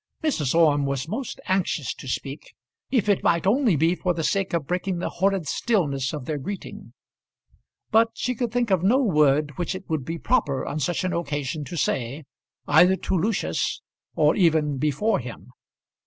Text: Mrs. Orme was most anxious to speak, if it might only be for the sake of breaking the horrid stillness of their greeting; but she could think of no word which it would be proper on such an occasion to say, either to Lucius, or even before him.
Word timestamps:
Mrs. 0.23 0.55
Orme 0.55 0.87
was 0.87 1.07
most 1.07 1.39
anxious 1.45 1.93
to 1.93 2.07
speak, 2.07 2.55
if 2.89 3.07
it 3.07 3.21
might 3.21 3.45
only 3.45 3.75
be 3.75 3.93
for 3.93 4.15
the 4.15 4.23
sake 4.23 4.51
of 4.51 4.65
breaking 4.65 4.97
the 4.97 5.09
horrid 5.09 5.47
stillness 5.47 6.11
of 6.11 6.25
their 6.25 6.39
greeting; 6.39 6.93
but 7.91 8.09
she 8.15 8.33
could 8.33 8.51
think 8.51 8.71
of 8.71 8.81
no 8.81 8.97
word 8.97 9.59
which 9.59 9.75
it 9.75 9.87
would 9.91 10.03
be 10.03 10.17
proper 10.17 10.65
on 10.65 10.79
such 10.79 11.03
an 11.03 11.13
occasion 11.13 11.63
to 11.65 11.77
say, 11.77 12.23
either 12.67 12.95
to 12.95 13.15
Lucius, 13.15 13.83
or 14.15 14.35
even 14.35 14.79
before 14.79 15.19
him. 15.19 15.51